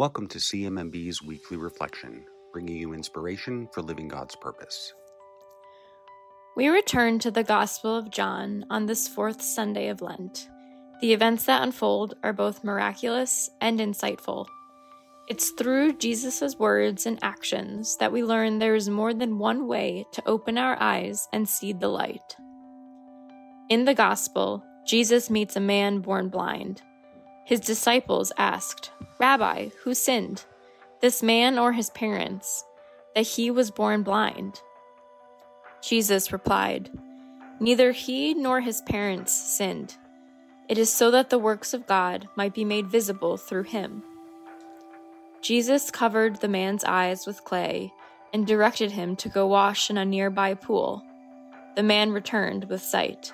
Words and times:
Welcome 0.00 0.28
to 0.28 0.38
CMMB's 0.38 1.22
weekly 1.22 1.58
reflection, 1.58 2.24
bringing 2.54 2.76
you 2.76 2.94
inspiration 2.94 3.68
for 3.70 3.82
living 3.82 4.08
God's 4.08 4.34
purpose. 4.34 4.94
We 6.56 6.68
return 6.68 7.18
to 7.18 7.30
the 7.30 7.44
Gospel 7.44 7.98
of 7.98 8.10
John 8.10 8.64
on 8.70 8.86
this 8.86 9.06
fourth 9.06 9.42
Sunday 9.42 9.88
of 9.88 10.00
Lent. 10.00 10.48
The 11.02 11.12
events 11.12 11.44
that 11.44 11.62
unfold 11.62 12.14
are 12.22 12.32
both 12.32 12.64
miraculous 12.64 13.50
and 13.60 13.78
insightful. 13.78 14.46
It's 15.28 15.50
through 15.50 15.98
Jesus' 15.98 16.56
words 16.58 17.04
and 17.04 17.18
actions 17.20 17.98
that 17.98 18.10
we 18.10 18.24
learn 18.24 18.58
there 18.58 18.76
is 18.76 18.88
more 18.88 19.12
than 19.12 19.38
one 19.38 19.66
way 19.66 20.06
to 20.12 20.22
open 20.24 20.56
our 20.56 20.80
eyes 20.80 21.28
and 21.34 21.46
see 21.46 21.74
the 21.74 21.88
light. 21.88 22.36
In 23.68 23.84
the 23.84 23.92
Gospel, 23.92 24.64
Jesus 24.86 25.28
meets 25.28 25.56
a 25.56 25.60
man 25.60 25.98
born 25.98 26.30
blind. 26.30 26.80
His 27.50 27.58
disciples 27.58 28.30
asked, 28.38 28.92
Rabbi, 29.18 29.70
who 29.82 29.92
sinned, 29.92 30.44
this 31.00 31.20
man 31.20 31.58
or 31.58 31.72
his 31.72 31.90
parents, 31.90 32.64
that 33.16 33.26
he 33.26 33.50
was 33.50 33.72
born 33.72 34.04
blind? 34.04 34.60
Jesus 35.82 36.32
replied, 36.32 36.90
Neither 37.58 37.90
he 37.90 38.34
nor 38.34 38.60
his 38.60 38.82
parents 38.82 39.32
sinned. 39.32 39.96
It 40.68 40.78
is 40.78 40.92
so 40.92 41.10
that 41.10 41.30
the 41.30 41.40
works 41.40 41.74
of 41.74 41.88
God 41.88 42.28
might 42.36 42.54
be 42.54 42.64
made 42.64 42.86
visible 42.86 43.36
through 43.36 43.64
him. 43.64 44.04
Jesus 45.42 45.90
covered 45.90 46.36
the 46.36 46.46
man's 46.46 46.84
eyes 46.84 47.26
with 47.26 47.42
clay 47.42 47.92
and 48.32 48.46
directed 48.46 48.92
him 48.92 49.16
to 49.16 49.28
go 49.28 49.48
wash 49.48 49.90
in 49.90 49.98
a 49.98 50.04
nearby 50.04 50.54
pool. 50.54 51.04
The 51.74 51.82
man 51.82 52.12
returned 52.12 52.66
with 52.66 52.80
sight. 52.80 53.32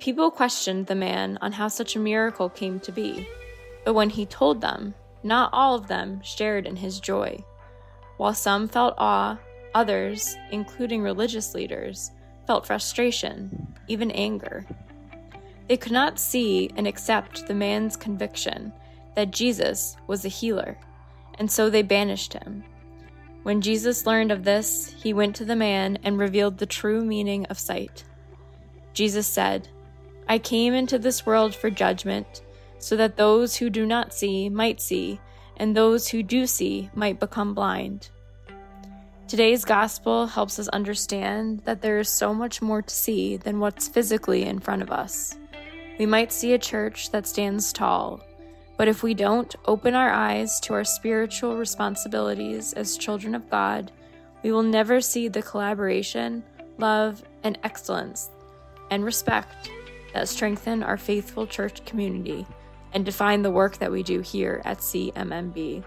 People 0.00 0.30
questioned 0.30 0.86
the 0.86 0.94
man 0.94 1.38
on 1.40 1.52
how 1.52 1.66
such 1.66 1.96
a 1.96 1.98
miracle 1.98 2.48
came 2.48 2.78
to 2.80 2.92
be, 2.92 3.28
but 3.84 3.94
when 3.94 4.10
he 4.10 4.24
told 4.24 4.60
them, 4.60 4.94
not 5.24 5.50
all 5.52 5.74
of 5.74 5.88
them 5.88 6.22
shared 6.22 6.66
in 6.66 6.76
his 6.76 7.00
joy. 7.00 7.44
While 8.16 8.34
some 8.34 8.68
felt 8.68 8.94
awe, 8.96 9.38
others, 9.74 10.36
including 10.52 11.02
religious 11.02 11.52
leaders, 11.52 12.12
felt 12.46 12.66
frustration, 12.66 13.74
even 13.88 14.10
anger. 14.12 14.64
They 15.68 15.76
could 15.76 15.92
not 15.92 16.18
see 16.18 16.70
and 16.76 16.86
accept 16.86 17.46
the 17.46 17.54
man's 17.54 17.96
conviction 17.96 18.72
that 19.16 19.32
Jesus 19.32 19.96
was 20.06 20.24
a 20.24 20.28
healer, 20.28 20.78
and 21.38 21.50
so 21.50 21.68
they 21.68 21.82
banished 21.82 22.32
him. 22.32 22.62
When 23.42 23.60
Jesus 23.60 24.06
learned 24.06 24.30
of 24.30 24.44
this, 24.44 24.94
he 25.02 25.12
went 25.12 25.34
to 25.36 25.44
the 25.44 25.56
man 25.56 25.98
and 26.04 26.18
revealed 26.18 26.58
the 26.58 26.66
true 26.66 27.04
meaning 27.04 27.46
of 27.46 27.58
sight. 27.58 28.04
Jesus 28.92 29.26
said, 29.26 29.68
I 30.30 30.38
came 30.38 30.74
into 30.74 30.98
this 30.98 31.24
world 31.24 31.54
for 31.54 31.70
judgment, 31.70 32.42
so 32.78 32.96
that 32.96 33.16
those 33.16 33.56
who 33.56 33.70
do 33.70 33.86
not 33.86 34.12
see 34.12 34.50
might 34.50 34.78
see, 34.78 35.20
and 35.56 35.74
those 35.74 36.08
who 36.08 36.22
do 36.22 36.46
see 36.46 36.90
might 36.94 37.18
become 37.18 37.54
blind. 37.54 38.10
Today's 39.26 39.64
gospel 39.64 40.26
helps 40.26 40.58
us 40.58 40.68
understand 40.68 41.60
that 41.64 41.80
there 41.80 41.98
is 41.98 42.10
so 42.10 42.34
much 42.34 42.60
more 42.60 42.82
to 42.82 42.94
see 42.94 43.38
than 43.38 43.58
what's 43.58 43.88
physically 43.88 44.44
in 44.44 44.58
front 44.58 44.82
of 44.82 44.90
us. 44.90 45.34
We 45.98 46.04
might 46.04 46.32
see 46.32 46.52
a 46.52 46.58
church 46.58 47.10
that 47.10 47.26
stands 47.26 47.72
tall, 47.72 48.22
but 48.76 48.86
if 48.86 49.02
we 49.02 49.14
don't 49.14 49.56
open 49.64 49.94
our 49.94 50.10
eyes 50.10 50.60
to 50.60 50.74
our 50.74 50.84
spiritual 50.84 51.56
responsibilities 51.56 52.74
as 52.74 52.98
children 52.98 53.34
of 53.34 53.50
God, 53.50 53.90
we 54.42 54.52
will 54.52 54.62
never 54.62 55.00
see 55.00 55.28
the 55.28 55.42
collaboration, 55.42 56.44
love, 56.76 57.22
and 57.42 57.58
excellence 57.64 58.30
and 58.90 59.04
respect 59.04 59.70
that 60.12 60.28
strengthen 60.28 60.82
our 60.82 60.96
faithful 60.96 61.46
church 61.46 61.84
community 61.84 62.46
and 62.92 63.04
define 63.04 63.42
the 63.42 63.50
work 63.50 63.78
that 63.78 63.92
we 63.92 64.02
do 64.02 64.20
here 64.20 64.62
at 64.64 64.78
CMMB. 64.78 65.84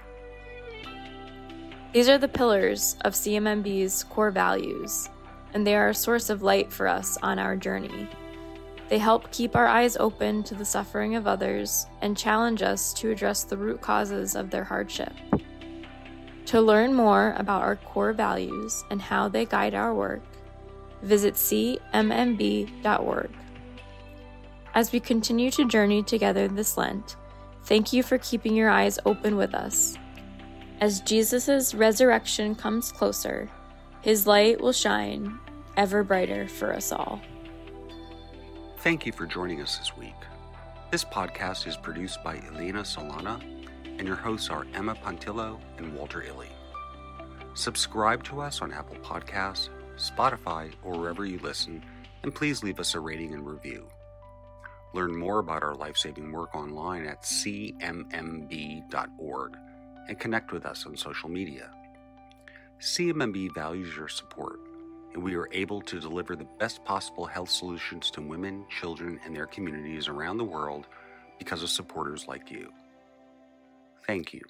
These 1.94 2.08
are 2.08 2.18
the 2.18 2.28
pillars 2.28 2.96
of 3.02 3.14
CMMB's 3.14 4.06
core 4.06 4.32
values, 4.32 5.10
and 5.54 5.68
they 5.68 5.76
are 5.76 5.90
a 5.90 5.94
source 5.94 6.30
of 6.30 6.42
light 6.42 6.72
for 6.72 6.88
us 6.88 7.18
on 7.22 7.38
our 7.38 7.58
journey. 7.58 8.08
They 8.88 8.98
help 8.98 9.32
keep 9.32 9.56
our 9.56 9.68
eyes 9.68 9.98
open 9.98 10.44
to 10.44 10.56
the 10.56 10.66
suffering 10.66 11.16
of 11.16 11.28
others 11.28 11.88
and 12.02 12.18
challenge 12.18 12.62
us 12.62 12.94
to 12.96 13.10
address 13.10 13.44
the 13.44 13.58
root 13.58 13.82
causes 13.82 14.36
of 14.36 14.50
their 14.50 14.64
hardship. 14.64 15.14
To 16.48 16.62
learn 16.62 16.94
more 16.94 17.34
about 17.38 17.62
our 17.62 17.78
core 17.78 18.12
values 18.12 18.84
and 18.90 19.02
how 19.02 19.30
they 19.30 19.46
guide 19.46 19.74
our 19.74 19.94
work, 19.94 20.22
visit 21.02 21.36
cmmb.org. 21.36 21.72
As 24.74 24.94
we 24.94 25.02
continue 25.02 25.52
to 25.52 25.68
journey 25.68 26.02
together 26.02 26.48
this 26.48 26.78
Lent, 26.78 27.18
thank 27.66 27.92
you 27.92 28.04
for 28.04 28.18
keeping 28.18 28.56
your 28.56 28.70
eyes 28.70 29.00
open 29.06 29.36
with 29.36 29.54
us. 29.54 29.98
As 30.80 31.02
Jesus' 31.02 31.76
resurrection 31.76 32.56
comes 32.56 32.90
closer, 32.90 33.50
his 34.02 34.26
light 34.26 34.62
will 34.62 34.72
shine 34.72 35.38
ever 35.76 36.06
brighter 36.06 36.48
for 36.48 36.74
us 36.74 36.94
all. 36.94 37.22
Thank 38.78 39.06
you 39.06 39.12
for 39.12 39.26
joining 39.26 39.62
us 39.62 39.78
this 39.78 39.96
week. 39.98 40.16
This 40.90 41.04
podcast 41.04 41.68
is 41.68 41.76
produced 41.76 42.24
by 42.24 42.38
Elena 42.38 42.84
Solana, 42.84 43.42
and 44.00 44.08
your 44.08 44.16
hosts 44.16 44.50
are 44.50 44.66
Emma 44.74 44.96
Pontillo 44.96 45.60
and 45.78 45.94
Walter 45.94 46.24
Illy. 46.24 46.50
Subscribe 47.56 48.24
to 48.24 48.40
us 48.40 48.62
on 48.62 48.72
Apple 48.72 48.96
Podcasts, 49.04 49.68
Spotify, 49.98 50.72
or 50.82 50.98
wherever 50.98 51.26
you 51.26 51.40
listen, 51.40 51.84
and 52.24 52.34
please 52.34 52.64
leave 52.64 52.80
us 52.80 52.96
a 52.96 53.00
rating 53.02 53.34
and 53.34 53.46
review. 53.46 53.86
Learn 54.94 55.16
more 55.16 55.40
about 55.40 55.64
our 55.64 55.76
life 55.76 55.98
saving 55.98 56.32
work 56.32 56.54
online 56.56 57.06
at 57.06 57.24
cmmb.org 57.24 57.98
and 60.08 60.20
connect 60.20 60.52
with 60.52 60.66
us 60.66 60.86
on 60.86 60.98
social 60.98 61.30
media. 61.30 61.70
CMMB 62.80 63.54
values 63.54 63.96
your 63.96 64.08
support, 64.08 64.60
and 65.14 65.24
we 65.24 65.36
are 65.36 65.48
able 65.52 65.82
to 65.82 66.00
deliver 66.00 66.36
the 66.36 66.48
best 66.60 66.84
possible 66.84 67.26
health 67.26 67.50
solutions 67.50 68.10
to 68.12 68.22
women, 68.22 68.66
children, 68.70 69.20
and 69.24 69.36
their 69.36 69.46
communities 69.46 70.08
around 70.08 70.38
the 70.38 70.44
world 70.44 70.88
because 71.38 71.64
of 71.64 71.70
supporters 71.70 72.28
like 72.28 72.52
you. 72.52 72.72
Thank 74.06 74.34
you. 74.34 74.42